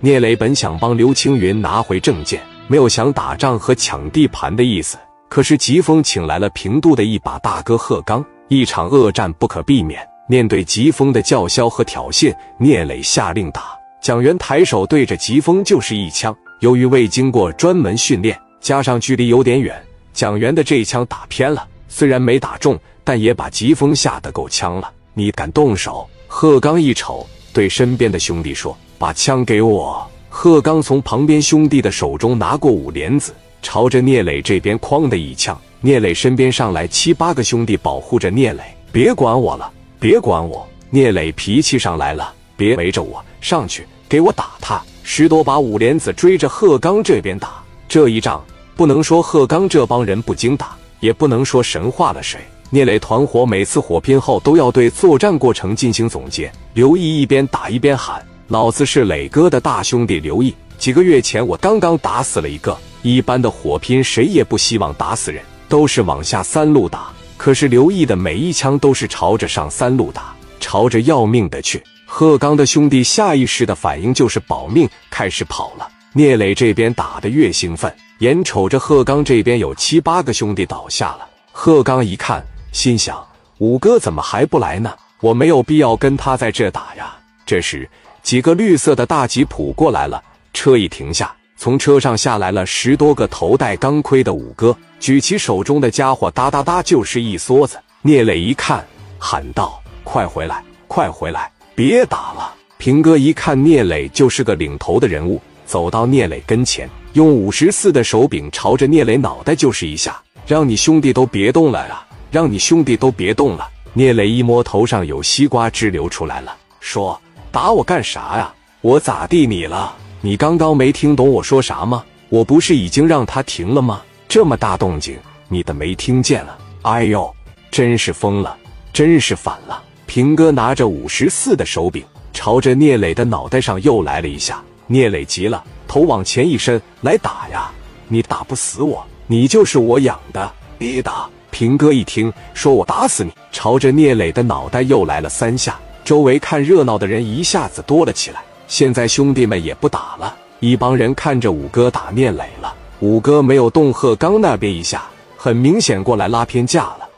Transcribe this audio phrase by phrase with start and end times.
[0.00, 4.98] 聂磊本想帮刘青云拿回证件，没有想打仗和抢地盘的意思。
[5.28, 10.06] 可是疾风请来了平度的一把大哥贺刚，一场恶战不可避免。
[10.28, 13.62] 面对疾风的叫嚣和挑衅，聂磊下令打。
[14.02, 16.36] 蒋元抬手对着疾风就是一枪。
[16.60, 19.74] 由于未经过专门训练，加上距离有点远，
[20.12, 24.90] 蒋元的这一枪打偏了，虽然没打中，但也把疾风吓得够呛了。
[25.14, 26.06] 你敢动手？
[26.26, 28.76] 贺刚一瞅，对身边的兄弟说。
[28.98, 30.06] 把枪给我！
[30.28, 35.58] 贺刚从旁边兄弟的手中拿过五莲子，朝着聂磊这边哐的一枪。
[35.80, 40.66] 聂磊身边上来七八个兄弟保护着聂磊，别管我了，别管我！
[40.90, 44.82] 聂磊脾气上来了，别围着我，上去给我打他！
[45.02, 47.62] 十多把五莲子追着贺刚这边打。
[47.88, 48.44] 这一仗
[48.74, 52.40] 不能说贺刚这帮人不经打，也不能说神化了谁。
[52.70, 56.50] 聂磊团伙每次火拼后都要对作战过程进行总结。
[56.74, 58.24] 刘毅一边打一边喊。
[58.48, 60.54] 老子是磊哥的大兄弟刘毅。
[60.78, 62.76] 几个月前，我刚刚打死了一个。
[63.02, 67.08] 一般的火拼，谁也不希望打死人，都是往下三路打。
[67.36, 71.82] 可是刘毅的每一枪都是朝着上三路打，朝着要命的去。
[72.06, 75.88] 贺刚的兄弟下意识的反应就是保命，开始跑了。
[76.12, 81.26] 聂磊这边打得越兴奋，眼瞅着贺刚这边有七八个兄弟倒下了。
[81.50, 83.20] 贺刚一看，心想：
[83.58, 84.92] 五哥怎么还不来呢？
[85.20, 87.12] 我没有必要跟他在这打呀。
[87.44, 87.88] 这时。
[88.26, 90.20] 几个绿色的大吉普过来了，
[90.52, 97.78] 车一停下，从车上下来了十多个头戴钢盔的五哥，举起手中的家伙，哒哒哒就是一梭子。
[98.02, 98.84] 聂磊一看，
[99.16, 112.04] 喊道：“快回来，快回来，别打了！”平哥一看聂磊就是个领头的人物，走到聂磊跟前，用五十四的手柄朝着聂磊脑袋就是一下，让你兄弟都别动了啊！
[112.32, 113.68] 让你兄弟都别动了。
[113.92, 117.16] 聂磊一摸头上有西瓜汁流出来了，说。
[117.56, 118.52] 打我干啥呀？
[118.82, 119.96] 我咋地你了？
[120.20, 122.04] 你刚刚没听懂我说啥吗？
[122.28, 124.02] 我不是已经让他停了吗？
[124.28, 125.16] 这么大动静，
[125.48, 126.58] 你的没听见了？
[126.82, 127.34] 哎呦，
[127.70, 128.54] 真是疯了，
[128.92, 129.82] 真是反了！
[130.04, 134.62] 平哥拿着五十四的手柄，朝着聂磊的脑袋上又来了一下。
[134.86, 137.70] 聂磊急了，头往前一伸，来打呀！
[138.06, 141.26] 你打不死我，你就是我养的，别打！
[141.50, 145.74] 平哥一听，说我打死你，朝着聂磊的脑袋又来了三下。
[146.06, 148.40] 周围看热闹的人一下子多了起来。
[148.68, 152.72] 现在兄弟们也不打了，一帮人看着五哥打聂磊了。
[153.00, 155.02] 五哥没有动贺刚那边一下，
[155.36, 157.08] 很明显过来拉偏架了。